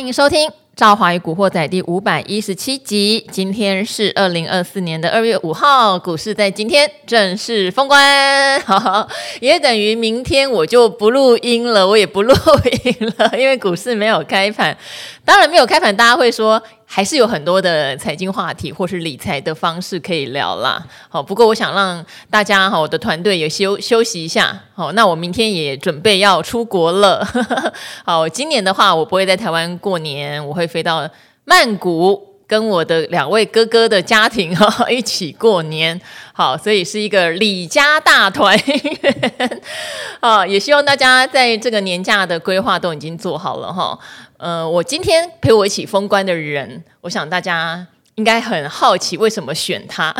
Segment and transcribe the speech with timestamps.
[0.00, 3.26] 欢迎收听《赵华与古惑仔》第五百一十七集。
[3.30, 9.06] 今天是二零二四年的二月五号，股市在今天正式封关，好，
[9.42, 12.34] 也等于明天我就不录音了，我也不录
[12.82, 14.74] 音了，因为股市没有开盘。
[15.22, 16.62] 当然没有开盘，大家会说。
[16.92, 20.84] 还是有很多的财经话题或是理财的方式可以聊啦。
[21.08, 24.58] 好，不过我想让大家哈，我的团队也休休息一下。
[24.74, 27.24] 好，那我明天也准备要出国了。
[28.04, 31.08] 好，今年的话，我不会在台湾过年，我会飞到
[31.44, 35.98] 曼谷，跟我的两位哥哥的家庭 哈一起过年。
[36.32, 39.60] 好，所以是一个李家大团圆。
[40.18, 43.96] 啊，也希望大家在这个年假的规划都已经做好了哈。
[44.40, 50.14] 呃，我今天陪我一起封关的人，我想大家应该很好奇为什么选他。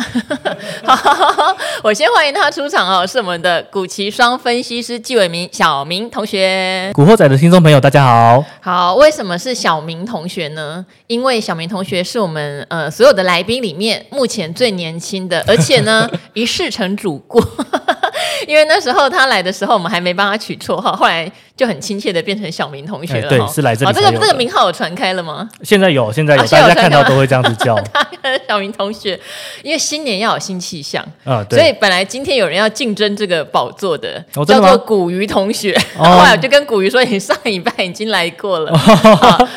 [0.85, 6.91] 好，我先欢迎他出场哦，是我们的股奇双分析师纪伟明小明同学。
[6.93, 8.45] 古惑仔的听众朋友，大家好。
[8.61, 10.85] 好，为什么是小明同学呢？
[11.07, 17.43] 因为小明同学是我们呃所有的来宾里面目前最年轻的，而且呢一试成主顾。
[18.47, 23.29] 因为那时候他来的时候，我们还没帮他取绰号，后来就很亲切的变成小明同学了。
[23.29, 23.91] 对，是来这里。
[23.91, 25.49] 哦，这个这个名号有传开了吗？
[25.63, 27.75] 现在有， 现在有，大家看到都会这样子叫。
[27.93, 29.19] 他跟小明同学，
[29.63, 31.59] 因为新年要有新气象啊，对。
[31.59, 35.77] 所以本来今天有人要竞争这个宝座的，叫做古鱼同学。
[35.97, 38.71] 后来我就跟古鱼说：“你上礼拜已经来过了。”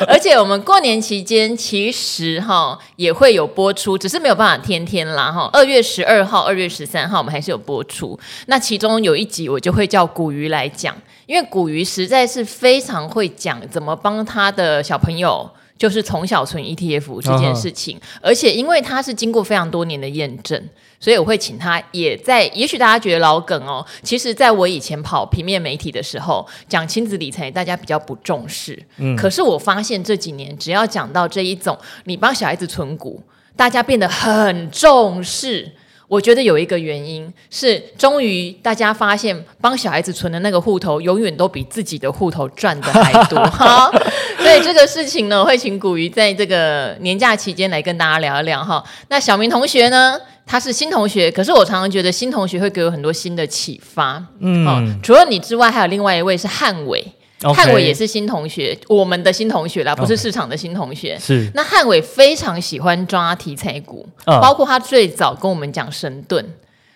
[0.07, 5.49] 而且我们过年期间其实哈也会有播出，只是没有办法天天啦哈。
[5.53, 8.19] 二月十二号、二月十三号我们还是有播出。
[8.47, 20.61] 那其中有一集我就会叫古鱼来讲，因为古鱼实在是非常会讲怎么帮他的小朋友，就是从小存 ETF 这件事情，而且因为他是经过非常多年的验证，
[20.99, 22.45] 所以我会请他也在。
[22.47, 28.81] 也许大家觉得老梗哦，其实在我以前跑平面媒体的时候，讲亲子理财，大家比较不重视。
[28.97, 33.21] 嗯，可是我发现这几年，只要讲到这一种，你帮小孩子存股，
[33.55, 35.73] 大家变得很重视。
[36.07, 43.43] 我觉得有一个原因是，终于大家发现帮小孩子存的那个户头，永远都比自己的户头赚的还多。
[43.49, 43.91] 好，
[44.39, 48.83] 所以这个事情呢，我会请古鱼在这个年假期间来跟大家聊一聊哈。
[49.09, 54.23] 那小明同学呢，他是新同学，可是我常常觉得新同学会给我很多新的启发。
[54.39, 57.03] 嗯，除了你之外，还有另外一位是汉伟。
[57.53, 61.17] 汉伟也是新同学，我们的新同学啦，不是市场的新同学。
[61.19, 61.49] 是。
[61.53, 66.43] 那汉伟非常喜欢抓题材股，包括他最早跟我们讲神盾，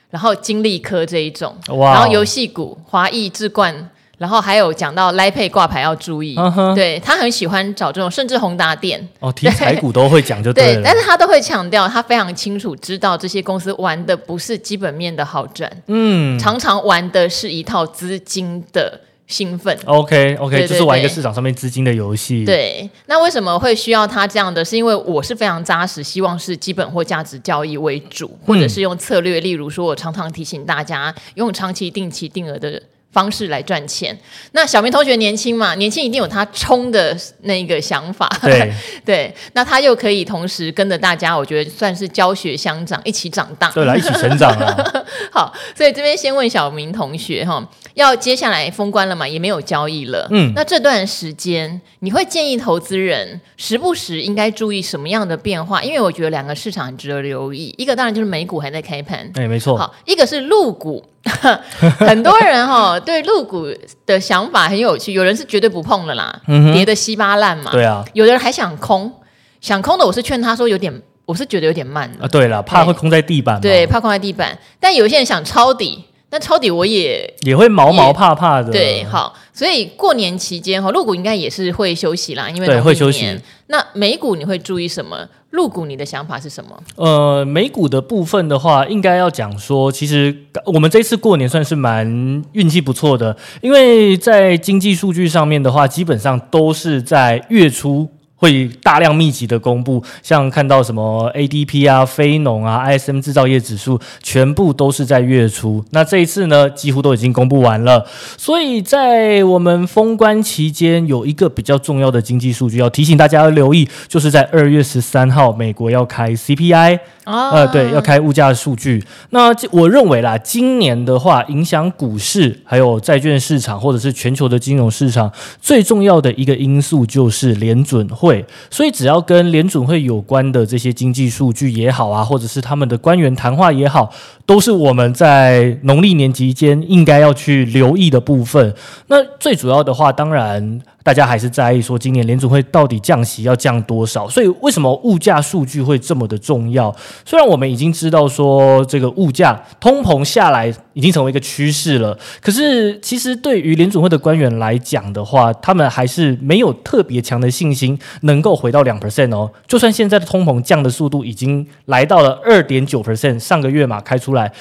[0.09, 6.35] 然后金利科这一种，然后游戏股华谊智冠，然后还有讲到 Line Pay 挂牌要注意。
[6.73, 10.75] 对，他很喜欢找这种，甚至宏达电哦，题材股都会讲就对了。
[10.75, 19.01] 对，但是他都会强调，他非常清楚知道这些公司玩的不是基本面的好转，嗯，常常玩的是一套资金的。
[19.29, 22.43] 兴奋，OK OK，对对对，就是玩一个市场上面资金的游戏。
[22.43, 24.65] 对，那为什么会需要他这样的？
[24.65, 32.81] 是因为我是非常扎实，希望是基本或价值交易为主，或者是用策略，嗯、例如说，我常常提醒大家用长期定期定额的。
[33.11, 34.15] 方式来赚钱。
[34.51, 38.29] 那小明同学年轻嘛，年轻一定有他冲的那个想法。
[38.39, 38.71] 对
[39.03, 43.71] 对，那他又可以同时跟着大家，我觉得算是教学相长，一起长大。
[43.71, 45.03] 对，来一起成长啊。
[45.33, 50.27] 好，所以这边先问小明同学哈，要接下来封关了嘛，也没有交易了。
[50.31, 55.83] 嗯，那这段时间你会建议投资人时不时应该注意什么样的变化？
[55.83, 59.29] 因为我觉得两个市场很值得留意，一个当然就是美股还在开盘。
[59.33, 59.77] 对，没错。
[59.77, 61.03] 好，一个是陆股。
[61.99, 63.67] 很多人哈、哦、对陆股
[64.05, 67.71] 的想法很有趣，有人是绝对不碰的啦，嗯、跌的稀巴烂嘛。
[67.71, 69.11] 对啊，有的人还想空，
[69.59, 72.27] 想空的我是劝他说有点，我是觉得有点慢啊。
[72.27, 73.59] 对了，怕会空在地板。
[73.59, 74.57] 对，怕空在地板。
[74.79, 78.71] 但有些人想抄底，但抄底我也也会毛毛怕怕的。
[78.71, 83.39] 对，好，所以过年期间哈，陆股应该也是会休息啦，因为对会休息。
[83.67, 85.27] 那美股你会注意什么？
[85.49, 86.79] 入股你的想法是什么？
[86.95, 90.35] 呃，美股的部分的话，应该要讲说，其实
[90.65, 92.05] 我们这次过年算是蛮
[92.51, 98.07] 运气不错的，因为在经济数据上面的话，基本上都是在月初。
[98.39, 105.83] 会大量密集的公布，像看到什么 ADP 啊、非农啊、ISM 制造业指数，全部都是在月初。
[105.91, 108.07] 那这一次呢，几乎都已经公布完了。
[108.37, 116.99] 所以在我们封关期间，有一个比较重要的经济数据要提醒大家要留意，就是在二月十三号，美国要开 CPI。
[117.29, 119.03] 啊，呃，对，要开物价的数据。
[119.29, 125.31] 那我认为啦，今年的话，影响股市、还有债券市场，或者是全球的金融市场，
[125.61, 128.43] 最重要的一个因素就是联准会。
[128.71, 134.11] 所以，只要跟联准会有关的这些经济数据也好啊，或者是他们的官员谈话也好，
[134.47, 138.73] 都是我们在农历年期间应该要去留意的部分。
[139.07, 140.81] 那最主要的话，当然。
[141.09, 144.29] 大家还是在意说今年联准会到底降息要降多少。
[144.29, 146.95] 所以为什么物价数据会这么的重要？
[147.25, 159.51] 虽然我们已经知道说这个物价通膨下来已经成为一个趋势了，可是其实对于联准会的官员来讲的话，他们还是没有特别强的信心能够回到两 percent 哦。
[159.65, 164.53] 就算现在的通膨降的速度已经来到了二点九 percent，上个月嘛开出来。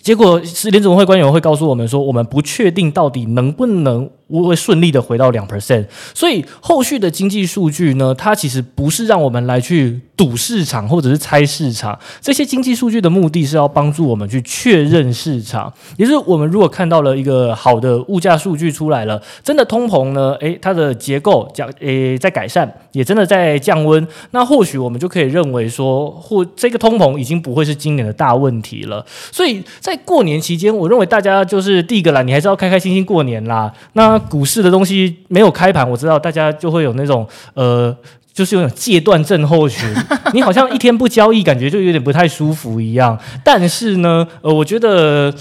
[0.00, 4.08] 结果是联总会官员会告诉我们说，我们不确定到底能不能。
[4.30, 15.72] 不会顺利的回到两 percent，所以后续的经济数据呢，它其实不是让我们来去赌市场或者是猜市场，这些经济数据的目的是要帮助我们去确认市场。
[15.96, 29.04] 也就是我们如果看到了一个好的物价数据出来了，真的通膨呢，诶，它的结构讲诶在改善，也真的在降温，那或许我们就可以认为说，或这个通膨已经不会是今年的大问题了。
[29.32, 33.72] 所以在过年期间，我认为大家就是第一个啦，你还是要开开心心过年啦。
[33.94, 37.96] 那股市的东西没有开盘，我知道大家就会有那种呃，
[38.32, 39.88] 就是有种戒断症候群，
[40.34, 43.18] 你好像一天不交易，感觉就有点不太舒服一样。
[43.44, 45.34] 但是呢，呃，我觉得。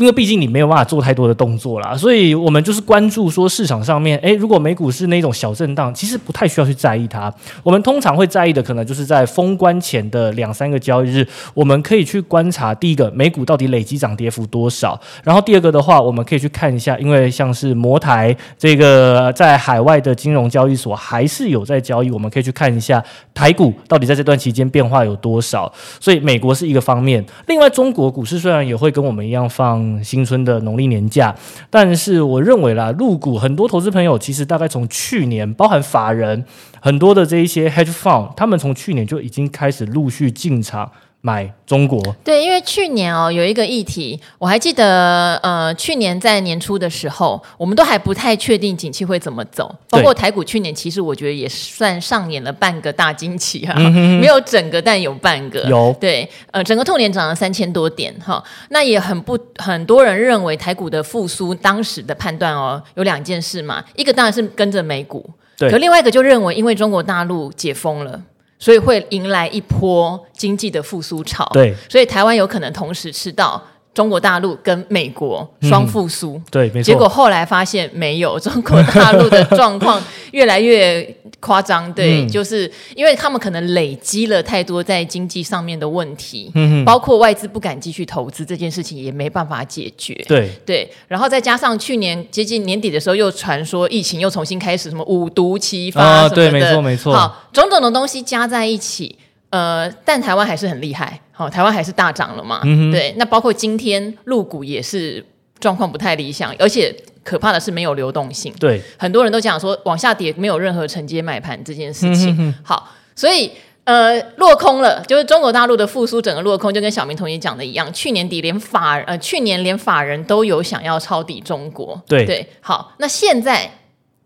[0.00, 7.30] 因为毕竟你没有办法做太多的动作啦，所以我们就是关注说市场上面，诶，如果美股是那种小震荡，其实不太需要去在意它。
[7.62, 23.04] 我们通常会在意的，可能就是在封关前的两三个交易日，我们可以去观察第一个美股到底累积涨跌幅多少，然后第二个的话，我们可以去看一下，因为像是摩台这个在海外的金融交易所还是有在交易，我们可以去看一下
[23.34, 25.70] 台股到底在这段期间变化有多少。
[26.00, 29.89] 所以美国是一个方面，另外中国股市虽然也会跟我们一样放。
[30.04, 31.34] 新春的农历年假，
[31.70, 36.44] 但是我认为啦，入股很多投资朋友其实大概从去年，包含法人
[36.80, 40.90] 很多的这一些 hedge fund，他们从去年就已经开始陆续进场。
[41.22, 42.00] 买中国。
[42.24, 55.60] 对，因为去年哦有一个议题，我还记得，呃，去年在年初的时候，我们都还不太确定景气会怎么走，包括台股去年其实我觉得也算上演了半个大惊奇哈、没有整个，但有半个。
[55.64, 65.28] 有对，呃，整个兔年涨了三千多点哈，那也很不很多人认为台股的复苏，当时的判断哦有两件事嘛，一个当然是跟着美股，
[65.58, 68.22] 对，可另外一个就认为因为中国大陆解封了。
[68.60, 73.60] 所以会迎来一波经济的复苏潮，对，所以台湾有可能同时吃到
[73.92, 76.84] 中国大陆跟美国双复苏，嗯，对，没错。
[76.84, 80.02] 结果后来发现没有，中国大陆的状况
[80.32, 81.16] 越来越。
[81.38, 90.50] 夸张，对、嗯，就是因为他们可能累积了太多在经济上面的问题，嗯，包括外资不敢继续投资这件事情也没办法解决，对。
[90.66, 99.16] 对，然后再加上去年接近年底的时候又传说疫情又重新开始，什么五毒齐发什么的，对，没错没错，好，种种的东西加在一起，
[99.50, 105.24] 呃，但台湾还是很厉害，好，台湾还是大涨了嘛，嗯，对，那包括今天入股也是
[105.60, 106.94] 状况不太理想，而且。
[107.22, 112.30] 可怕的是没有流动性，对，很多人都讲说往下跌没有任何承接买盘这件事情。
[112.30, 113.52] 嗯、哼哼好，所以
[113.84, 122.44] 呃落空了，就是中国大陆的复苏整个落空，就跟小明同学讲的一样，去年底连法呃去年连法人都有想要抄底中国，对对。
[122.62, 123.70] 好，那现在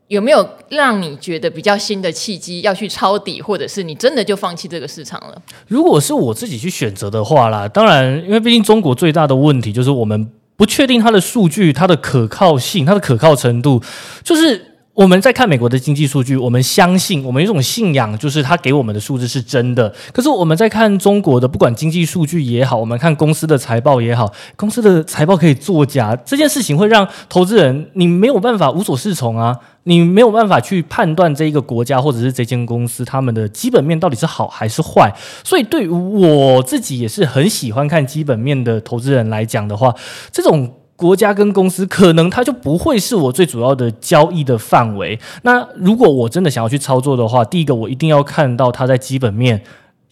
[0.09, 5.43] 有没有让你觉得比较新的契机要去抄底，或者是你真的就放弃这个市场了？
[5.69, 10.31] 如果是我自己去选择的话啦，当然，因为毕竟中国最大的问题就是我们。
[10.57, 13.83] 不确定它的数据，它的可靠性，它的可靠程度，
[14.23, 19.93] 就是我们在看美国的经济数据，我们相信，我们有一种信仰，就是它给我们的数字是真的。
[20.13, 29.59] 可是我们在看中国的，不管经济数据也好，我们看公司的财报也好，公司的财报可以作假，这件事情会让投资人你没有办法无所适从啊。
[29.87, 39.95] 你没有办法去判断这一个国家或者是这间公司他们的基本面到底是好还是坏，所以对于我自己也是很喜欢看基本面的投资人来讲的话，
[40.33, 45.19] 这种国家跟公司可能它就不会是我最主要的交易的范围。
[45.43, 49.63] 那如果我真的想要去操作的话，第一个我一定要看到它在基本面，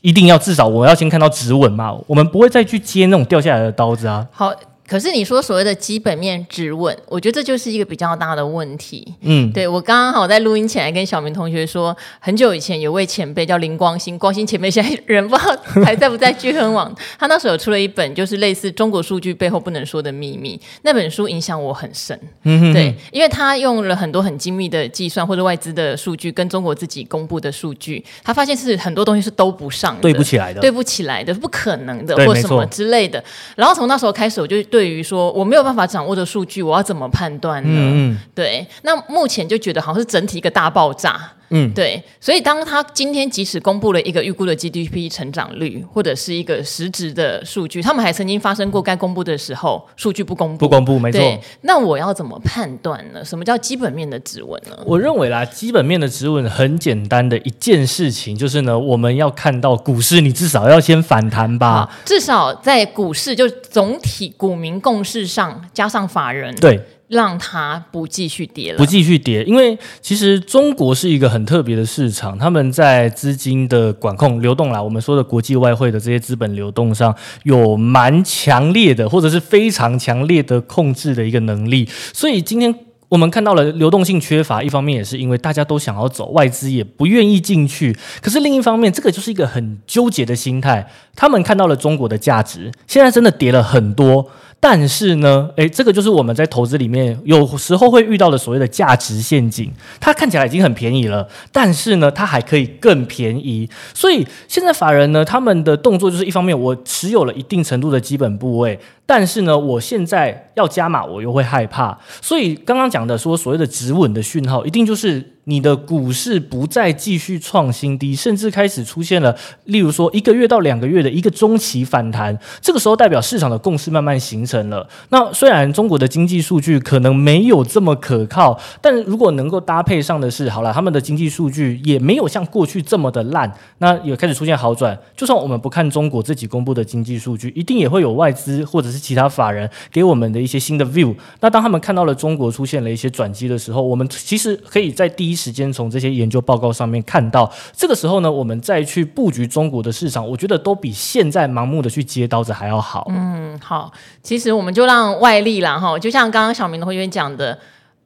[0.00, 4.26] 一定要至少我要先看到指稳嘛，我们不会再去接那种掉下来的刀子啊。
[4.32, 4.52] 好。
[4.86, 9.14] 可是你说所谓的基本面质问，我觉得这就是一个比较大的问题。
[9.20, 22.18] 嗯，对，我刚刚好在录音前来跟小明同学说，很久以前有位前辈叫林光兴，光兴前辈现在人不知道还在不在聚亨网， 他那时候有出了一本就是类似中国数据背后不能说的秘密，那本书影响我很深。
[22.42, 33.22] 嗯哼哼，对，因为他用了很多很精密的计算或者外资的数据跟中国自己公布的数据，他发现是很多东西是都不上的，对不起来的，对不起来的，不可能的，或什么之类的。
[33.56, 34.82] 然后从那时候开始，我就对。
[34.82, 38.18] 对于说我没有办法掌握的数据，我要怎么判断呢？
[38.34, 41.34] 对，那目前就觉得好像是整体一个大爆炸。
[41.52, 42.02] 嗯，对。
[42.20, 51.20] 所以当他今天即使公布了一个预估的 GDP 成长率，或者是一个实质的数据，他们还曾经发生过该公布的时候，数据不公布，不公布，没错。
[51.60, 53.24] 那我要怎么判断呢？
[53.24, 54.76] 什么叫基本面的指纹呢？
[54.86, 61.88] 我认为啦，基本面的指纹很简单的一件事情，就是呢，我们要看到股市，你至少要先反弹吧。
[62.04, 66.80] 至少在股市就总体股民共识上，加上法人对。
[67.12, 81.86] 让它不继续跌了，不继续跌，因为其实中国是一个很特别的市场，他们在资金的管控、流动啦，我们说的国际外汇的这些资本流动上有蛮强烈的，或者是非常强烈的控制的一个能力。
[82.14, 82.74] 所以今天
[83.10, 87.94] 我们看到了流动性缺乏，一方面也是因为大家都想要走，外资也不愿意进去。
[88.22, 90.88] 可是另一方面，这个就是一个很纠结的心态。
[91.14, 94.30] 他们看到了中国的价值，现在真的跌了很多。
[94.64, 99.68] 但是呢，诶，这个就是我们在投资里面有时候会遇到的所谓的价值陷阱。
[99.98, 103.68] 它看起来已经很便宜了，但是呢，它还可以更便宜。
[103.92, 111.98] 所以现在法人呢，他们的动作就是一方面，我持有了一定程度的基本部位，但是呢，我现在要加码，我又会害怕。
[112.20, 115.32] 所以刚刚讲的说所谓的止稳的讯号，一定就是。
[115.46, 124.88] 你的股市不再继续创新低，甚至开始出现了，例如说一个月到两个月的一个中期反弹，这个时候代表市场的共识慢慢形成了。
[125.08, 134.96] 那虽然中国的经济数据可能没有这么可靠，但如果能够搭配上的是，好了，他们的经济数据也没有像过去这么的烂，那也开始出现好转。
[135.16, 141.14] 就算我们不看中国自己公布的经济数据，一定也会有外资或者是其他法人给我们的一些新的 view。
[141.40, 145.32] 那当他们看到了中国出现了一些转机的时候，我们其实可以在第一。
[145.42, 153.08] 时间从这些研究报告上面看到，这个时候呢，我们再去布局中国的市场，我觉得都比现在盲目的去接刀子还要好。
[153.10, 153.90] 嗯，好，
[154.22, 157.58] 其实我们就让外力啦哈，就像刚刚小明的会员讲的。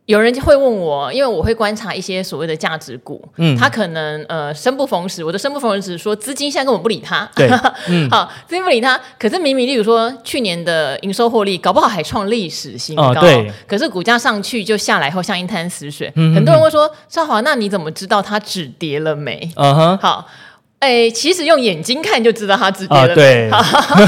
[0.07, 7.51] 有人就会问我，因为我会观察一些所谓的价值股，嗯，他可能呃生不逢时，我的生不逢时说资金现在根本不理他，对，
[7.91, 19.51] 嗯、好，资金不理他，可是明明例如说去年的营收获利，搞不好还创历史新高，哦，对，可是股价上去就下来后像一滩死水，嗯、很多人会说少华，那你怎么知道它止跌了没？
[19.57, 20.27] 嗯哼，好。
[20.79, 23.15] 哎，其实用眼睛看就知道它止跌了。
[23.15, 23.51] 对，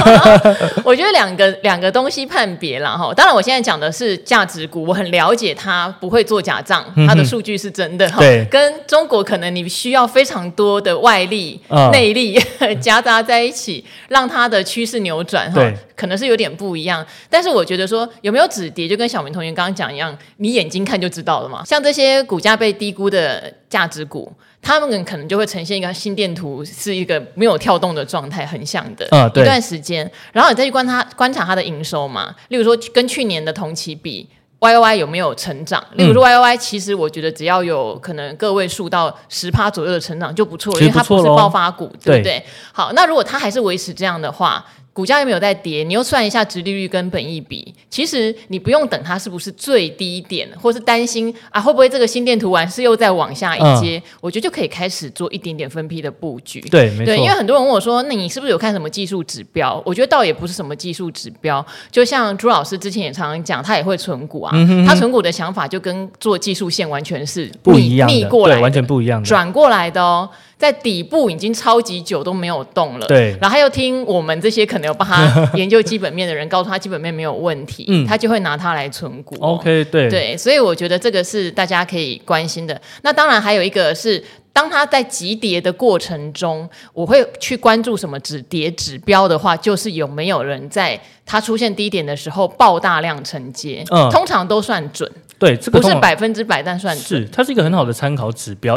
[0.85, 3.13] 我觉得两个两个东西判别了哈。
[3.15, 8.19] 当然，我现在讲的是价值股，我很了解它不会做假账，它的数据是真的哈。
[8.19, 11.59] 对，跟中国可能你需要非常多的外力、
[11.91, 12.39] 内力
[12.81, 17.05] 夹杂在一起，让它的趋势扭转哈，可能是有点不一样。
[17.31, 21.65] 但是我觉得说有没有止跌，就跟小明同学刚刚讲一样，你眼睛看就知道了嘛。
[21.65, 24.31] 像这些股价被低估的价值股。
[24.61, 35.83] 他们可能就会呈现一个心电图，是一个没有跳动的状态，横向的，嗯，一段时间，然后你再去观察观察它的营收嘛，例如说跟去年的同期比，Y O Y 有没有成长？
[35.93, 42.23] 例如说 Y O Y，其实我觉得只要有可能个位数到十趴左右的成长就不错，因为它不是爆发股，对不对？
[42.23, 44.65] 对，好，那如果它还是维持这样的话。
[44.99, 56.61] 股价又没有在跌，你又算一下值利率跟本益比，其实你不用等它是不是最低点，或是担心啊会不会这个心电图完是又再往下一阶，嗯，我觉得就可以开始做一点点分批的布局。
[56.63, 57.05] 对，没错。
[57.05, 59.81] 对，因为很多人问我说，那你是不是有看什么技术指标？
[59.87, 70.29] 我觉得倒也不是什么技术指标，就像朱老师之前也常常讲，他也会存股啊，嗯、哼哼他存股的想法就跟做技术线完全是不一样的，逆过来的，完全不一样的，转过来的哦。
[70.59, 79.37] 在底部已经超级久都没有动了，对，然后他又听我们这些可能有帮他 研究基本面的人告诉他基本面没有问题，嗯，他就会拿它来存股。
[79.41, 82.81] OK，对对，所以我觉得这个是大家可以关心的。
[83.03, 84.21] 那当然还有一个是，
[84.53, 95.09] 当他在急跌的过程中，我会去关注什么止跌指标的话，就是有没有人在它出现低点的时候爆大量承接，嗯，通常都算准。
[95.39, 97.23] 对，这个不是百分之百，但算准。
[97.23, 98.77] 是，它是一个很好的参考指标。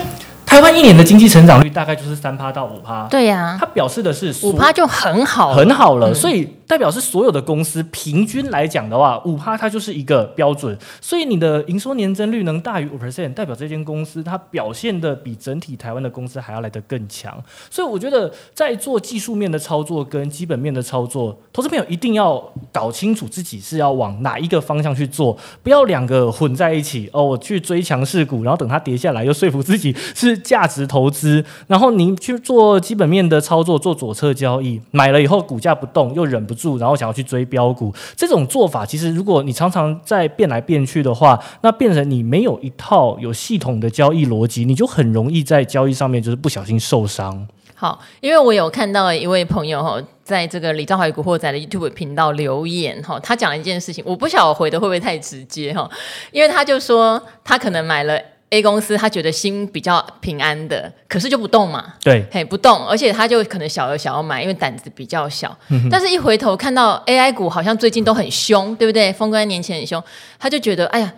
[0.62, 17.38] 台湾一年的经济成长率大概就是三趴到五趴，对呀、啊，它表示的是五趴就很好，很好了，嗯、所以代表是所有的公司平均来讲的话，五趴它就是一个标准，所以你的营收年增率能大于五 percent，代表这间公司它表现的比整体台湾的公司还要来得更强，
[17.70, 30.38] 所以我觉得在做技术面的操作跟基本面的操作，投资朋友一定要搞清楚自己是要往哪一个方向去做，不要两个混在一起哦，我去追强势股，然后等它跌下来又说服自己是。
[30.38, 47.48] 价值投资，然后你去做基本面的操作，做左侧交易，买了以后股价不动，又忍不住，然后想要去追标股，这种做法，其实如果你常常在变来变去的话，那变成你没有一套有系统的交易逻辑，你就很容易在交易上面就是不小心受伤。
[47.76, 55.90] 好，因为我有看到一位朋友哈，在这个李兆华古惑仔的 YouTube 频道留言哈，他讲了一件事情，我不晓得我回的会不会太直接哈，
[56.32, 58.22] 因为他就说他可能买了。
[58.52, 69.12] A 公司他觉得心比较平安的，可是就不动嘛，对，嘿不动，而且他就可能小额想要买，因为胆子比较小，嗯、但是一回头看到 AI 股好像最近都很凶，对不对？
[69.12, 70.02] 封关年前很凶，
[70.38, 71.12] 他就觉得哎呀。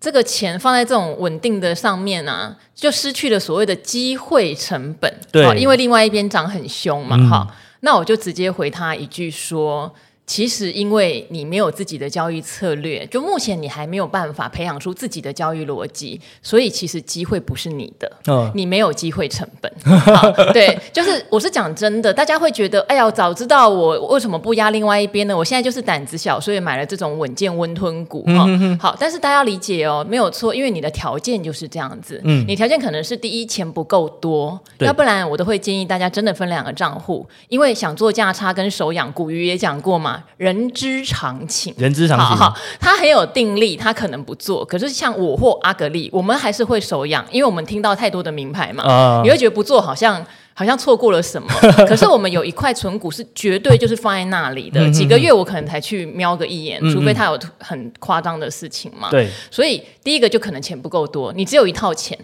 [0.00, 5.12] 这个钱放在这种稳定的上面啊，就失去了所谓的机会成本。
[5.32, 9.92] 对，因为另外一边涨很凶嘛，哈、嗯，那我就直接回他一句说。
[10.28, 19.72] 其实，因为你没有自己的交易策略，就目前你还没有办法培养出自己的交易逻辑，所以其实机会不是你的，哦、你没有机会成本。
[20.52, 25.34] 对，就是我是讲真的，大家会觉得，哎呀，我早知道我为什么不压另外一边呢？
[25.34, 28.22] 我现在就是胆子小，所以买了这种稳健温吞股。
[28.24, 32.20] 哈、嗯，好，但是大家要理解哦，没有错，因为你的条件就是这样子。
[32.24, 40.17] 嗯，你条件可能是第一钱不够多，要不然我都会建议大家真的分两个账户，因为想做价差跟手痒，古鱼也讲过嘛。
[40.36, 42.26] 人之常情，人之常情。
[42.36, 44.64] 好，好，他很有定力，他可能不做。
[44.64, 51.48] 可是像我或阿格力，我们还是会手痒，因为我们听到太多的名牌嘛，啊、你会觉得不做好像好像错过了什么。
[51.88, 59.10] 可是我们有一块存股是绝对就是放在那里的，几个月我可能才去瞄个一眼，除非他有很夸张的事情嘛。
[59.10, 62.18] 对，所以第一个就可能钱不够多，你只有一套钱。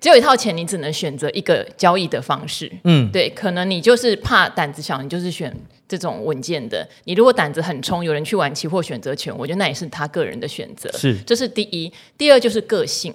[0.00, 2.70] 只有一套钱，你只能选择一个交易的方式。
[2.84, 5.52] 嗯，对，可能你就是怕胆子小，你就是选
[5.88, 6.86] 这种稳健的。
[7.04, 10.92] 你如果胆子很冲，有人去玩期货选择权，我觉得那也是他个人的选择。
[10.92, 11.90] 是，这是第一。
[12.18, 13.14] 第二就是个性。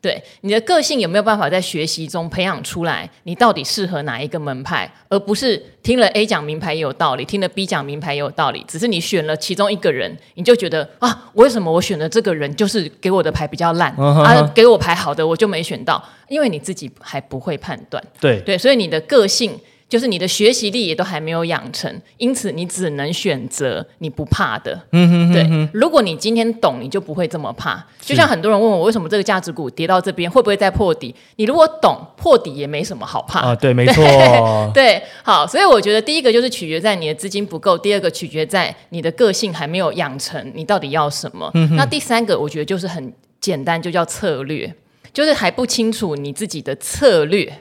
[0.00, 3.08] 对，你的个性有没有办法在学习中培养出来？
[3.22, 14.20] 你到底适合哪一个门派，而不是听了 A 讲名牌也有道理，听了 B 讲名牌也有道理，只是你选了其中一个人，你就觉得啊，为什么我选的这个人就是给我的牌比较烂，uh -huh.
[14.20, 14.52] 啊？
[14.54, 18.04] 给我牌好的我就没选到，因为你自己还不会判断。
[18.20, 19.58] 对对，所以你的个性。
[19.88, 24.80] 就是你的学习力也都还没有养成，因此你只能选择你不怕的。
[24.92, 25.68] 嗯哼，哼，对。
[25.72, 27.84] 如果你今天懂，你就不会这么怕。
[28.00, 31.14] 就像很多人问我，为什么这个价值股跌到这边会不会再破底？
[31.36, 33.54] 你如果懂，破底也没什么好怕啊。
[33.54, 34.04] 对，没错。
[34.74, 35.46] 对，好。
[35.46, 41.50] 所以我觉得第一个就是取决在你的资金不够，第二个取决在你的个性还没有养成，你到底要什么？
[41.54, 41.76] 嗯。
[41.76, 44.74] 那第三个我觉得就是很简单，就叫策略，
[45.12, 47.52] 就是还不清楚你自己的策略。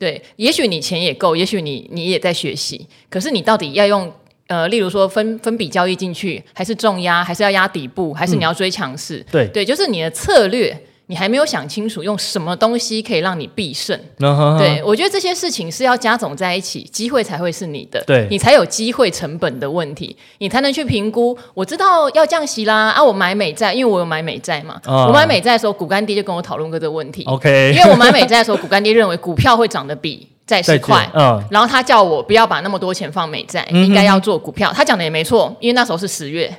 [0.00, 4.10] 对，也许你钱也够，也许你你也在学习，可是你到底要用
[4.46, 9.18] 呃，例如说分分笔交易进去，还是重压，还是要压底部，还是你要追强势？
[9.18, 10.76] 嗯、对对，就是你的策略。
[11.10, 14.58] 你还没有想清楚用什么东西可以让你必胜？Uh -huh.
[14.58, 18.00] 对，我觉得这些事情是要加总在一起，机会才会是你的。
[18.06, 21.36] 对，你才有机会成本的问题，你才能去评估。
[21.52, 24.80] 我知道要降息啦，啊，我买美债，因为我有买美债嘛。
[24.84, 25.08] Uh -huh.
[25.08, 27.24] 我买美债的时候，股干爹就跟我讨论过这个问题。
[27.24, 31.10] OK，因为我买美债的时候，股干爹认为股票会涨得比 债市快。
[31.12, 33.84] 嗯、uh 然后他叫我不要把那么多钱放美债，uh.
[33.84, 34.72] 应该要做股票。
[34.72, 36.56] 他讲的也没错，因为那时候是十月。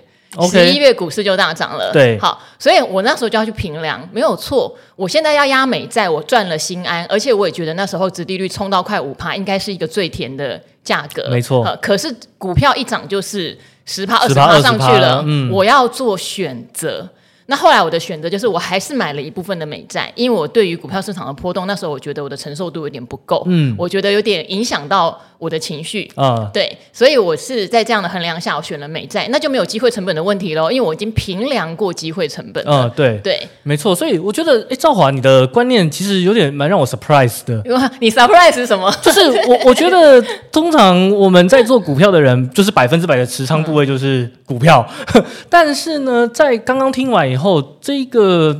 [0.50, 4.74] 十、一月股市就大涨了，对，好，所以我那时候就要去平量，没有错。
[4.96, 11.76] 我现在要压美债，我赚了心安，而且我也觉得那时候殖利率冲到快五趴，应该是一个最甜的价格，没错、呃。
[11.78, 17.10] 可是股票一涨就是十趴二十趴上去了，嗯，我要做选择。
[17.48, 37.62] 那后来我的选择就是，我还是买了一部分的美债，因为我对于股票市场的波动，那时候我觉得我的承受度有点不够，嗯，我觉得有点影响到我的情绪，啊，对，所以我是在这样的衡量下，我选了美债，那就没有机会成本的问题喽，因为我已经平量过机会成本，嗯，对对，没错，所以我觉得，哎，赵华，你的观念其实有点蛮让我 surprise 的，
[38.00, 38.90] 你 surprise 是什么？
[39.02, 40.24] 就是我我觉得，
[40.54, 47.42] 通常我们在做股票的人，就是百分之百的持仓部位就是股票，嗯、 但是呢，在刚刚听完以后。
[47.42, 48.56] 后这个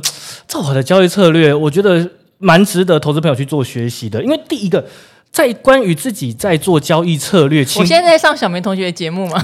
[0.48, 2.04] 赵华的交易策略，我觉得
[2.38, 4.20] 蛮值得投资朋友去做学习的。
[4.20, 4.84] 因为第一个，
[5.32, 9.40] 在关于自己在做交易策略，我现在在上小明同学的节目吗？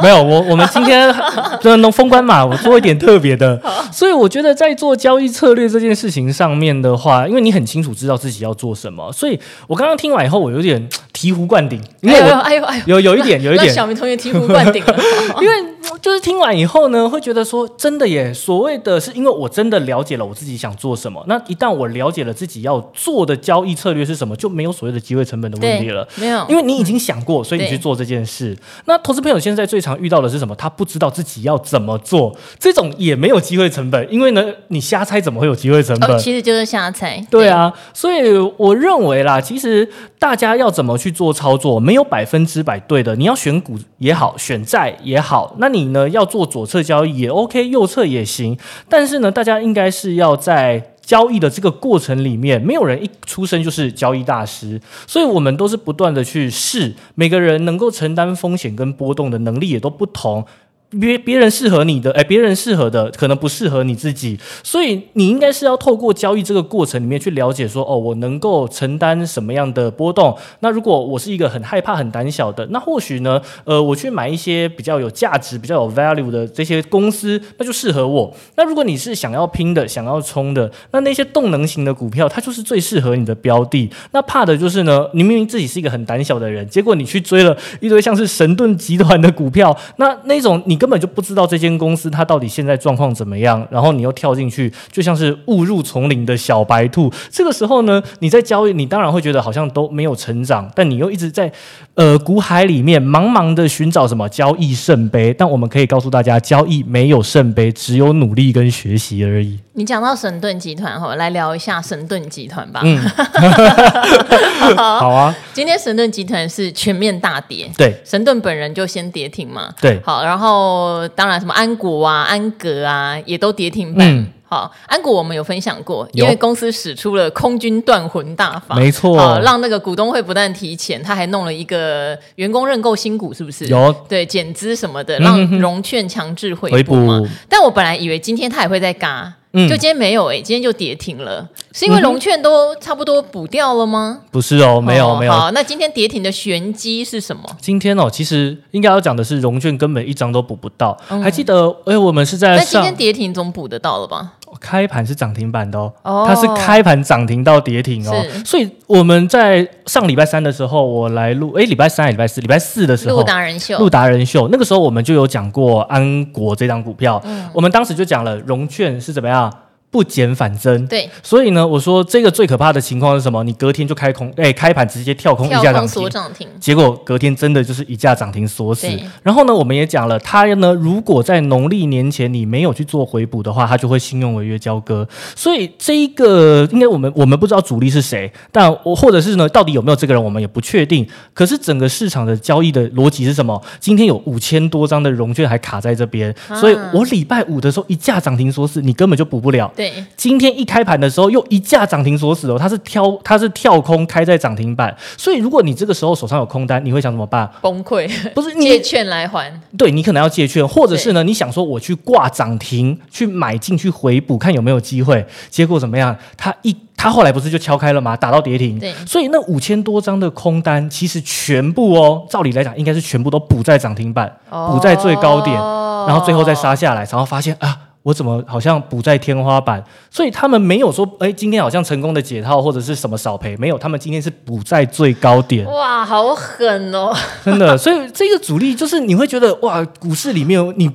[0.00, 1.12] 没有， 我我们今天
[1.60, 3.60] 就能封关嘛， 我做一点特别的。
[3.90, 9.36] 所以我觉得在做交易策略这件事情上面的话，因为你很清楚知道自己要做什么，所以
[9.66, 10.88] 我刚刚听完以后，我有点
[11.18, 11.80] 醍醐灌顶。
[12.00, 14.96] 因为我哎呦哎呦哎呦，有有一点有一点小明同学醍醐灌顶了，
[15.42, 15.54] 因为。
[16.02, 18.32] 就是听完以后呢，会觉得说真的耶。
[18.32, 21.24] 所谓的是因为我真的了解了我自己想做什么。
[21.26, 26.06] 那一旦我了解了自己要做的交易策略是什么，就没有所谓的机会成本的问题了。
[26.16, 28.56] 没有，因为你已经想过，所以你去做这件事。
[28.84, 30.54] 那投资朋友现在最常遇到的是什么？
[30.54, 34.12] 他不知道自己要怎么做，这种也没有机会成本。
[34.12, 36.10] 因为呢，你瞎猜怎么会有机会成本？
[36.10, 37.16] 哦，其实就是瞎猜。
[37.30, 37.44] 对。
[37.44, 43.16] 对啊，所以我认为啦，其实大家要怎么去去做操作，没有百分之百对的。
[43.16, 46.06] 你要选股也好，选债也好，那你呢？
[46.10, 48.56] 要做左侧交易也 OK，右侧也行。
[48.88, 56.94] 但是呢，大家应该是要在交易的这个过程里面，没有人一出生就是交易大师，所以我们都是不断的去试。
[57.14, 60.44] 每个人能够承担风险跟波动的能力也都不同。
[60.90, 70.34] 别别人适合你的，哎，别人适合的可能不适合你自己，所以你应该是要透过交易这个过程里面去了解说，哦，我能够承担什么样的波动。
[70.60, 78.34] 那如果我是一个很害怕、很胆小的，那或许呢，呃，我去买一些比较有价值、比较有 value 的这些公司，那就适合我。
[78.56, 83.90] 那如果你是想要拼的、想要冲的，那那些动能型的股票，它就是最适合你的标的。
[84.12, 90.77] 那怕的就是呢，你明明自己是一个很胆小的人，结果你去追了一堆像是神盾集团的股票，那那种你。
[90.78, 97.12] 根本就不知道这间公司它到底现在状况怎么样，然后你又跳进去，就像是误入丛林的小白兔。
[97.30, 101.52] 这个时候呢，你在交易，你当然会觉得好像都没有成长，但你又一直在
[101.94, 105.34] 呃股海里面茫茫的寻找什么交易圣杯。
[105.36, 109.58] 但我们可以告诉大家，交易没有圣杯，只有努力跟学习而已。
[109.78, 112.80] 你讲到神盾集团哈，来聊一下神盾集团吧。
[112.82, 112.98] 嗯，
[114.76, 115.32] 好，好啊。
[115.52, 119.72] 今天神盾集团是全面大跌，对，神盾本人就先跌停嘛。
[119.80, 124.04] 对，好，然后当然什么安国啊、安格啊，也都跌停板。
[124.04, 133.66] 嗯好，安国我们有分享过，因为公司使出了空军断魂大法，没错，好，让那个股东会不但提前，他还弄了一个员工认购新股，是不是？
[133.66, 137.20] 有，对，减资什么的，让融券强制回补嘛。
[137.20, 139.34] 补但我本来以为今天他也会在嘎。
[139.52, 144.20] 嗯，就今天没有哎、欸，今天就跌停了，是因为融券都差不多补掉了吗？
[144.30, 145.32] 不是哦，没有、哦、没有。
[145.32, 147.42] 好，那今天跌停的玄机是什么？
[147.60, 150.96] 今天哦，其实应该要讲的是融券根本一张都补不到。
[151.08, 154.34] 嗯、还记得哎，我们是在那今天跌停总补得到了吧？
[154.60, 156.24] 开盘是涨停板的哦，哦。
[156.26, 162.40] 它是开盘涨停到跌停哦，所以我们在上礼拜三的时候，我来录，哎，礼拜三还是礼拜四？
[162.40, 169.52] 礼拜四的时候，录达人秀，录达人秀，那个时候我们就有讲过安国这张股票，嗯、我们当时就讲了融券是怎么样。
[169.90, 173.42] 不减反增，对，所以呢，我说这个最可怕的情况是什么？
[173.42, 175.86] 你隔天就开空，哎，开盘直接跳空一价涨
[176.34, 178.86] 停，结果隔天真的就是一价涨停锁死。
[179.22, 185.08] 然后呢，我们也讲了，它呢，如果在农历年前你没有去做回补的话，它就会信用违约交割。
[185.34, 191.06] 所以这一个应该我们我们不知道主力是谁，但我或者是呢，到底有没有这个人，我们也不确定。
[191.32, 193.58] 可是整个市场的交易的逻辑是什么？
[193.80, 199.72] 今天有五千多张的融券还卡在这边，啊、所以我礼拜五的时候一价涨停锁死，你根本就补不了。
[199.78, 207.48] 对，今天一开盘的时候又一价涨停锁死哦，它是挑它是跳空开在涨停板，所以如果你这个时候手上有空单，你会想怎么办？
[207.62, 208.10] 崩溃？
[208.34, 209.52] 不是 你借券来还？
[209.78, 215.24] 对，你可能要借券，或者是呢，你想说我去挂涨停去买进去回补，看有没有机会。
[215.48, 216.16] 结果怎么样？
[216.36, 218.16] 它一它后来不是就敲开了吗？
[218.16, 218.80] 打到跌停。
[218.80, 227.82] 对，所以那五千多张的空单，其实全部哦，照理来讲应该是全部都补在涨停板，补、哦、在最高点，然后最后再杀下来，然后发现啊。
[228.02, 229.84] 我怎么好像补在天花板？
[230.10, 235.66] 所以他们没有说，哎，今天好像成功的解套或者是什么少赔，没有，他们今天是补在最高点。
[235.66, 237.14] 哇，好狠哦！
[237.44, 240.90] 真的， 所以这个主力就是你会觉得，哇，股市里面你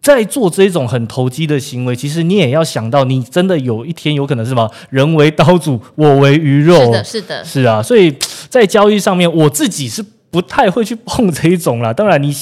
[0.00, 6.74] 在做这种很投机的行为，其实你也要想到，你真的有一天有可能是什么，人为刀俎，我为鱼肉。
[6.76, 7.82] 是的，是的，是啊。
[7.82, 8.14] 所以
[8.48, 11.92] 在交易上面，我自己是不太会去碰这一种啦。
[11.92, 12.32] 当然你。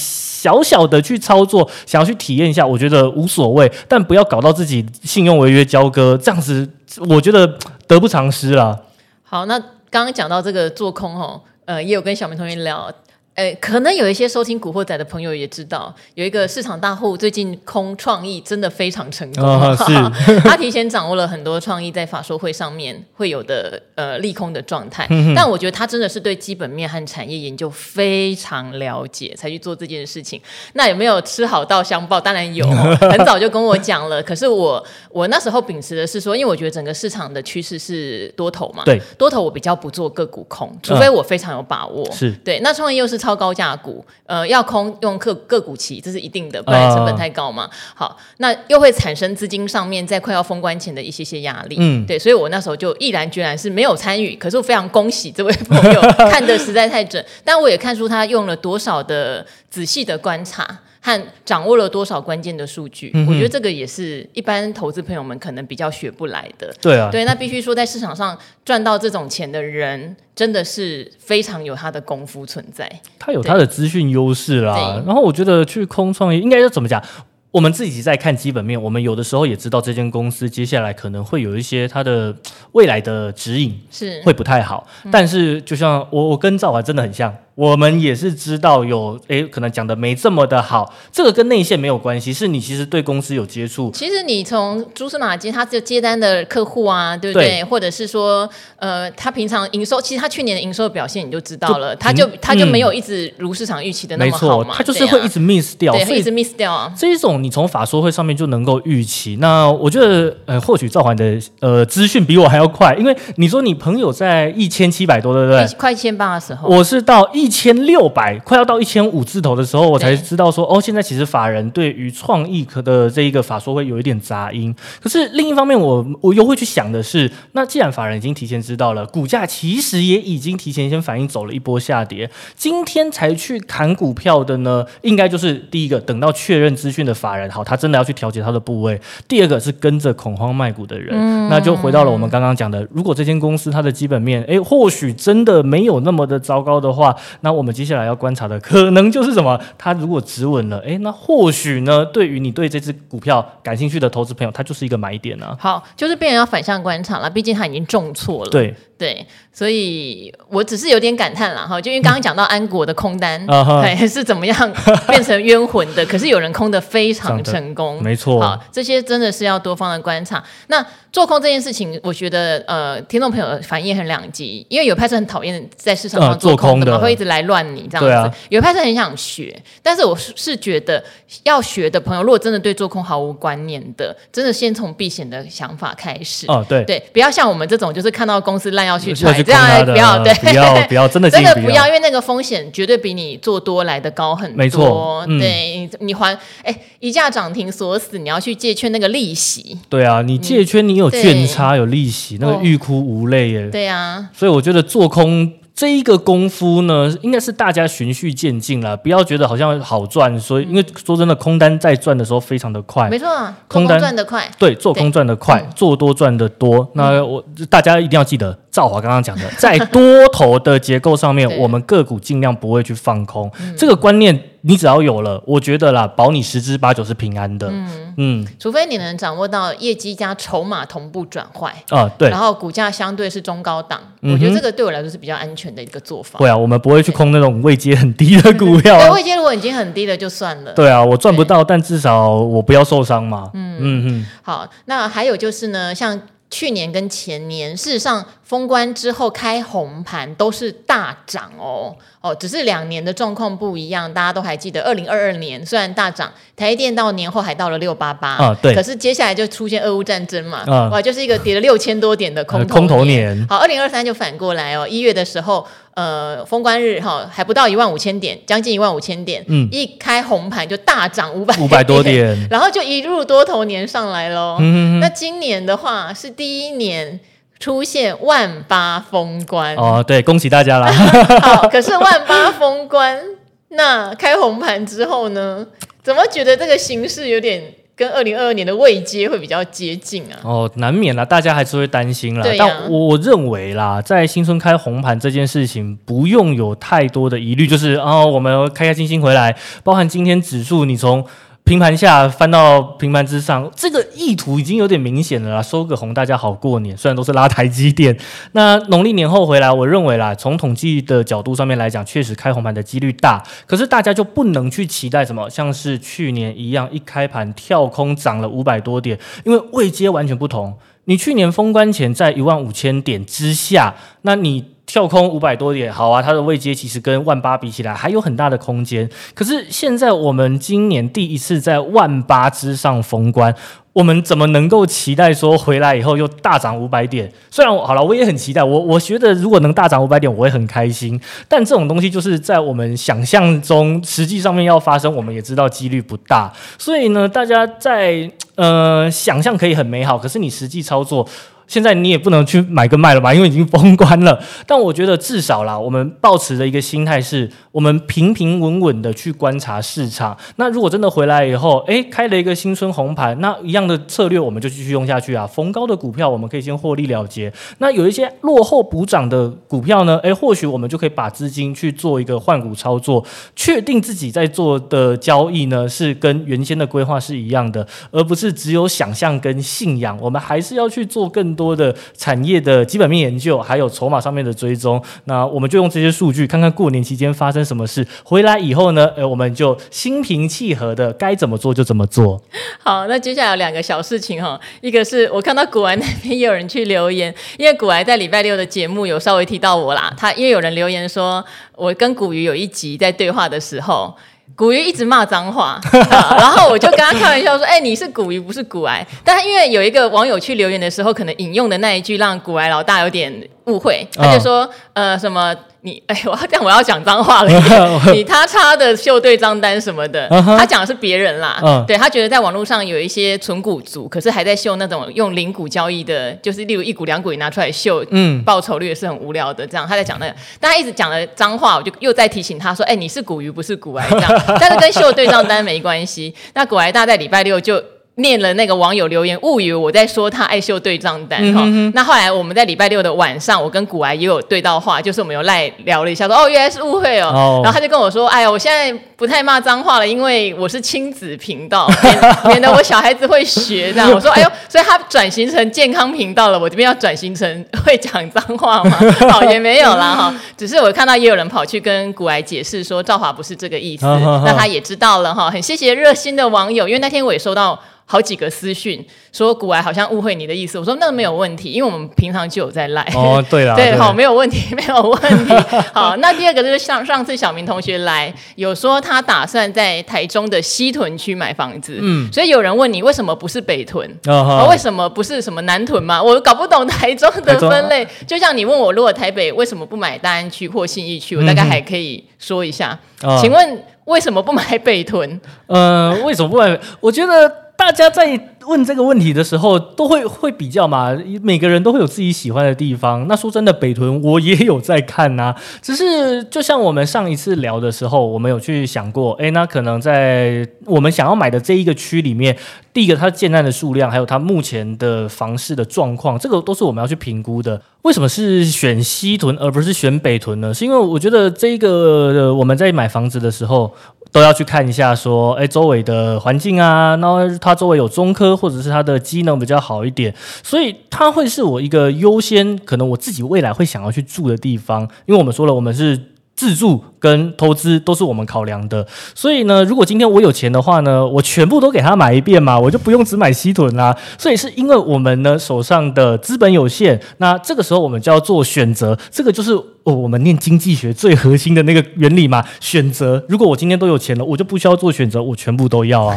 [0.41, 6.67] 小小的去操作，想要去体验一下，我觉得无所谓，但不要搞到自己信用违约交割，这样子
[7.09, 7.47] 我觉得
[7.87, 8.79] 得不偿失啦。
[9.23, 9.59] 好，那
[9.91, 12.91] 刚刚讲到这个做空哦，呃，也有跟小明同学聊。
[13.37, 19.75] 诶，可能有一些收听《古惑仔》的朋友也知道，有一个市场大户最近空创意真的非常成功，哦、
[20.27, 25.07] 是他提前掌握了很多创意在法说会上面会有的呃利空的状态。
[25.11, 30.39] 嗯、但我觉得他真的是对基本面和产业研究非常了解，才去做这件事情。
[30.75, 32.21] 那有没有吃好到相报？
[32.21, 32.67] 当然有，
[33.01, 34.23] 很早就跟我讲了。
[34.23, 42.07] 可是我我那时候秉持的是说，因为我觉得整个市场的趋势是多头嘛，对，多头我比较不做个股空，除非我非常有把握。
[42.11, 43.37] 嗯、是对，那创意又是超。
[43.41, 47.71] 高价股，呃，要空用个个股期，这是一定的，不然成本太高嘛。
[47.95, 51.77] 好，那又会产生资金上面在快要封关前的一些些压力。
[51.79, 54.37] 嗯，对，所以我那时候就毅然决然是没有参与。
[54.37, 60.79] 可是我非常恭喜这位朋友看得实在太准，但我也看出他用了多少的仔细的观察。
[61.01, 63.11] 和掌握了多少关键的数据？
[63.15, 66.73] 嗯、我觉得这个也是一般投资朋友们可能比较学不来的。
[66.81, 72.91] 对啊，对，那必须说在市场上赚到这种钱的人，真的是非常有他的功夫存在。
[73.19, 75.03] 他有他的资讯优势啦。
[75.07, 77.03] 然后我觉得去空创业应该要怎么讲？
[77.51, 82.33] 我们自己在看基本面，我们有的时候也知道这间公司接下来可能会有一些它的
[82.73, 84.87] 未来的指引是会不太好。
[85.03, 87.35] 是但是就像我我跟赵华真的很像。
[87.61, 93.91] 我们也是知道有诶，可能讲的没这么的好，这个跟内线没有关系，是你其实对公司有接触。
[93.91, 97.49] 其实你从蛛丝马迹，他就接单的客户啊，对不对？
[97.49, 106.91] 对，或者是说，呃，他平常营收，其实他去年的营收的表现你就知道了，就他就他就没有一直如市场预期的那么好嘛，他就是会一直 miss 掉，对，会一直 miss 掉啊。
[106.97, 109.37] 这一种你从法说会上面就能够预期。
[109.39, 115.67] 那我觉得，呃，或许赵环的呃资讯比我还要快，因为你说你朋友在一千七百多，对不对？
[115.77, 124.75] 快一千八的时候，我是到一千六百，快要到一千五字头的时候，我才知道说，哦，现在其实法人对于创意可的这一个法说会有一点杂音。
[125.03, 149.61] 可是另一方面我，我我又会去想的是，那既然法人已经提前知道了，股价其实也已经提前先反应走了一波下跌，今天才去砍股票的呢，应该就是第一个等到确认资讯的法人，好，他真的要去调节他的部位；第二个是跟着恐慌卖股的人，嗯、那就回到了我们刚刚讲的，如果这间公司它的基本面，哎，或许真的没有那么的糟糕的话，那我们接下来要观察的可能就是什么？
[149.79, 155.57] 它如果止稳了，哎，那或许呢，对于你对这只股票感兴趣的投资朋友，它就是一个买点呢、啊。
[155.59, 158.51] 好，就是变成要反向观察了，毕竟它已经重挫了。
[158.51, 158.75] 对。
[159.01, 164.73] 对，所以我只是有点感叹了哈，就因为刚刚讲到安国的空单，对、嗯， 是怎么样
[165.09, 166.05] 变成冤魂的？
[166.05, 168.39] 可是有人空的非常成功，没错。
[168.39, 170.45] 好，这些真的是要多方的观察。
[170.67, 181.03] 那做空这件事情，我觉得呃，听众朋友反应很两极，因为有派是很讨厌在市场上做空的嘛，呃、会一直来乱你这样子；啊、有派是很想学，但是我是是觉得
[181.45, 186.45] 要学的朋友，如果真的对做空毫无观念的，真的先从避险的想法开始。
[186.49, 188.90] 哦，对对，不要像我们这种，就是看到公司烂。
[188.91, 194.57] 要去揣，这样不要对，不要不要，真的 真的不要，因为那个风险绝对比你做多来的高很多。
[194.57, 199.79] 没错，嗯、对你你还哎一价涨停锁死，你要去借券那个利息。
[199.89, 203.69] 对啊，你借券你有券差有利息，那个欲哭无泪耶。
[203.71, 205.53] 对啊，所以我觉得做空。
[205.73, 216.87] 这一个功夫呢，应该是大家循序渐进了，不要觉得好像好赚，所以因为说真的，空单在赚的时候非常的快，没错啊，空单赚的快，对，做空赚的快，嗯、做多赚的多。
[216.93, 218.59] 那我大家一定要记得。
[218.71, 223.51] 兆华刚刚讲的， 在多头的结构上面，我们个股尽量不会去放空。
[223.77, 227.69] 这个观念你只要有了，我觉得啦，保你十之八九是平安的。
[227.71, 236.39] 嗯嗯，除非你能掌握到业绩加筹码同步转换啊，对，然后股价相对是中高档，我觉得这个对我来说是比较安全的一个做法。
[236.39, 239.13] 对啊，我们不会去空那种位阶很低的股票。
[239.13, 240.73] 位阶如果已经很低了就算了。
[240.73, 243.51] 对啊，我赚不到，但至少我不要受伤嘛。
[243.55, 244.27] 嗯嗯嗯。
[244.43, 246.21] 好，那还有就是呢，像。
[246.51, 254.13] 去年跟前年，事实上封关之后开红盘都是大涨哦哦，只是两年的状况不一样。
[254.13, 258.75] 大家都还记得，二零二二年虽然大涨，台电到年后还到了六八八啊，对。
[258.75, 263.47] 可是接下来就出现俄乌战争嘛，啊、哇，就是一个跌了六千多点的空头空头年。
[263.49, 265.65] 好，二零二三就反过来哦，一月的时候。
[266.01, 274.57] 呃，封关日哈还不到一万五千点，将近一万五千点，嗯，一开红盘就大涨五百五百多点，然后就一路多头年上来喽。
[274.61, 277.21] 嗯哼，那今年的话是第一年
[277.59, 280.91] 出现万八封关哦，对，恭喜大家啦。
[281.43, 283.21] 好， 可是万八封关，
[283.69, 285.67] 那开红盘之后呢？
[286.03, 287.63] 怎么觉得这个形势有点？
[288.01, 290.41] 跟二零二二年的未接会比较接近啊！
[290.43, 292.41] 哦，难免啦，大家还是会担心啦。
[292.41, 301.23] 啊、但我认为啦，在新春开红盘这件事情，不用有太多的疑虑，就是哦，我们开开心心回来，包含今天指数，你从。
[301.65, 305.63] 平盘下翻到平盘之上，这个意图已经有点明显了啦。
[305.63, 306.97] 收个红，大家好过年。
[306.97, 308.19] 虽然都是拉台积电，
[308.53, 313.41] 那农历年后回来，我认为啦，从统计的角度上面来讲，确实开红盘的几率大。
[313.67, 320.77] 可是大家就不能去期待什么，像是去年一样，一开盘跳空涨了五百多点，因为位阶完全不同。
[321.05, 324.65] 你去年封关前在一万五千点之下，那你。
[324.93, 329.09] 跳空五百多点，好啊，它的位阶其实跟万八比起来还有很大的空间。
[329.35, 333.55] 可是现在我们今年第一次在万八之上封关，
[333.93, 337.33] 我们怎么能够期待说回来以后又大涨五百点？
[337.53, 341.21] 虽然好了，我也很期待，我我觉得如果能大涨五百点，我会很开心。
[341.47, 346.53] 但这种东西就是在我们想象中，实际上面要发生，我们也知道几率不大。
[346.77, 351.25] 所以呢，大家在呃想象可以很美好，可是你实际操作。
[351.71, 354.43] 现在你也不能去买个卖了吧，因为已经封关了。
[354.67, 360.37] 但我觉得至少啦，我们抱持的一个心态是，我们平平稳稳的去观察市场。
[360.57, 365.47] 那如果真的回来以后，哎，开了一个新春红盘，那一样的策略我们就继续用下去啊。
[365.47, 367.53] 逢高的股票我们可以先获利了结。
[367.79, 380.19] 那有一些落后补涨的股票呢，哎，或许我们就可以把资金去做一个换股操作，确定自己在做的交易呢是跟原先的规划是一样的，而不是只有想象跟信仰。
[380.21, 381.71] 我们还是要去做更多。
[381.81, 385.03] 的产业的基本面研究，还有筹码上面的追踪。
[385.25, 388.07] 那我们就用这些数据，看看过年期间发生什么事。
[388.23, 392.43] 回来以后呢，呃，我们就心平气和的该怎么做就怎么做。
[392.81, 401.43] 好，那接下来有两个小事情哈，一个是我看到古玩那边也有人去留言，因为古玩在礼拜六的节目有稍微提到我啦，他因为有人留言说
[401.77, 404.15] 我跟古鱼有一集在对话的时候。
[404.57, 413.33] 古鱼一直骂脏话， 然后我就跟他开玩笑说：“哎、你是古鱼，不是古癌。”但因为有一个网友去留言的时候，可能引用的那一句让古癌老大有点
[413.71, 417.51] 误会，他就说：“呃，什么？”你 哎，我要这样，我要讲脏话了。
[418.13, 420.29] 你他插的秀对账单什么的，
[420.59, 421.59] 他讲的是别人啦。
[421.65, 429.67] 嗯，对他觉得在网络上有一些存股族，可是还在秀那种用零股交易的，就是例如一股两股拿出来秀，嗯，报酬率也是很无聊的。
[429.67, 436.35] 这样他在讲那个，但他一直讲的脏话，我就又在提醒他说：“哎，你是股鱼不是股癌这样。”但是跟秀对账单没关系。
[436.53, 437.83] 那股癌大在礼拜六就。
[438.17, 441.93] 念了那个网友留言，误以为我在说他爱秀对账单哈、嗯哦。
[441.95, 447.29] 那后来我们在礼拜六的晚上，我跟古癌也有对到话，就是我们有赖聊了一下说，说哦原来是误会哦。
[447.29, 454.09] 哦然后他就跟我说，哎呀，我现在不太骂脏话了，因为我是亲子频道， 免免得我小孩子会学这样。
[454.17, 458.97] 我说哎呦，所以他转型成健康频道了，我这边要转型成会讲脏话吗？
[459.31, 460.35] 好，也没有啦哈、哦。
[460.57, 465.51] 只是我看到也有人跑去跟古癌解释说，赵华不是这个意思，哦、那他也知道了哈、哦。
[465.51, 467.79] 很谢谢热心的网友，因为那天我也收到。
[468.11, 473.03] 好几个私讯说古癌好像误会你的意思，我说那没有问题，因为我们平常就有在赖。
[473.15, 475.55] 哦，对了，对，好，没有问题，没有问题。
[475.95, 486.23] 好，那第二个就是上上次小明同学来有说他打算在台中的西屯区买房子，嗯，所以有人问你为什么不是北屯，哦，为什么不是什么南屯嘛？
[486.23, 488.07] 我搞不懂台中的分类。
[488.27, 492.99] 就像你问我，如果台北为什么不买大安区或信义区，我大概还可以说一下。
[493.23, 495.41] 嗯、请问为什么不买北屯？
[495.69, 496.79] 呃，为什么不买？
[497.01, 497.51] 我觉得。
[497.81, 503.27] 大家在问这个问题的时候，都会会比较嘛，每个人都会有自己喜欢的地方。
[503.27, 512.55] 那说真的，北屯我也有在看呐、只是就像我们上一次聊的时候，我们有去想过，诶，那可能在我们想要买的这一个区里面，
[512.93, 517.81] 第一个它建案的数量，还有它目前的房市的状况，这个都是我们要去评估的。
[518.03, 520.75] 为什么是选西屯而不是选北屯呢？
[520.75, 523.91] 是因为我觉得这个我们在买房子的时候。
[524.33, 536.27] 都要去看一下，说，哎，周围的环境啊，然后它周围有中科，或者是它的机能比较好一点，所以它会是我一个优先，可能我自己未来会想要去住的地方，因为我们说了，我们是。
[536.57, 544.17] 自住跟投资都是我们考量的，所以呢，如果今天我有钱的话呢，我全部都给他买一遍嘛，我就不用只买西屯啦。
[544.37, 553.45] 所以是因为我们呢手上的资本有限，那这个时候我们就要做选择，这个就是哦我们念经济学最核心的那个原理嘛，选择。
[553.49, 556.37] 如果我今天都有钱了，我就不需要做选择，我全部都要啊。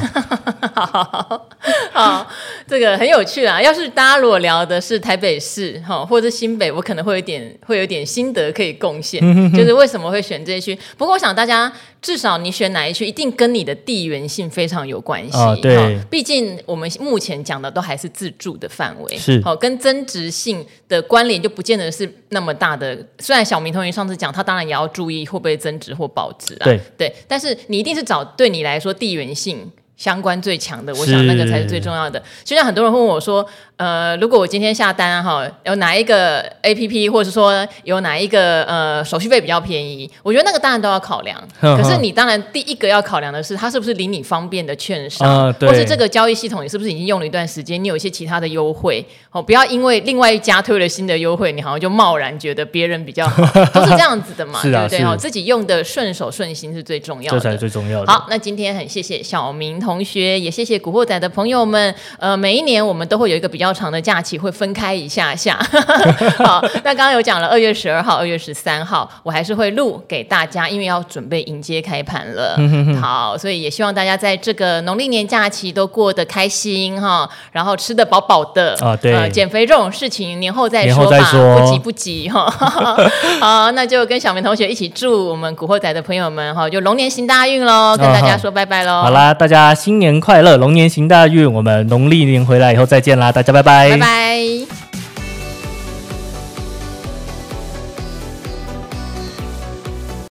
[0.74, 1.48] 好，
[1.94, 2.28] 好，
[2.68, 3.62] 这个很有趣啊。
[3.62, 9.22] 要是大家如果聊的是台北市哈，或者是新北，我可能会有点会有点心得可以贡献，
[9.54, 10.04] 就是为什么。
[10.14, 15.38] 会选这一区，不过我想大家至少你选哪一区，一定跟你的地缘性非常有关系。
[15.38, 22.98] 哦、对，毕竟我们目前讲的都还是自住的范围，是好跟增值性的关联就不见得是那么大的。
[23.20, 32.22] 虽然小明同学上次讲，他当然也要注意会不会增值或保值啊，对对，但是你一定是找对你来说地缘性相关最强的，我想那个才是最重要的。
[32.44, 33.48] 就像很多人问我说。
[33.78, 41.38] 呃，如果我今天下单哈，有哪一个 APP，或者说有哪一个呃手续费比较便宜，我觉得那个当然都要考量。
[41.60, 55.04] 呵呵，可是你当然第一个要考量的是，它是不是离你方便的券商，呃、或是这个交易系统你是不是已经用了一段时间，你有一些其他的优惠哦，不要因为另外一家推了新的优惠，你好像就贸然觉得别人比较好， 都是这样子的嘛，啊、对不对？
[55.04, 58.12] 哦，自己用的顺手顺心是最重要的，这才是最重要的。
[58.12, 61.94] 好，那今天很谢谢小明同学，也谢谢古惑仔的朋友们。
[62.20, 64.34] 呃，每一年我们都会有一个比较长的假期。
[64.44, 65.58] 会分开一下下，
[66.44, 72.60] 好，那刚刚有讲了，二月十二号、二月十三号，我还是会录给大家，因为要准备迎接开盘了。
[73.00, 78.98] 好，所以也希望大家在这个农历年假期都过得开心哈，然后吃得饱饱的啊。
[78.98, 82.50] 对，呃，减肥这种事情年后再说吧，不急不急哈。
[83.40, 89.04] 好，那就跟小明同学一起祝我们古惑仔的朋友们哈，就龙年行大运喽，跟大家说拜拜喽。
[89.04, 94.73] 好啦，大家新年快乐，龙年行大运，我们农历年回来以后再见啦，大家拜拜。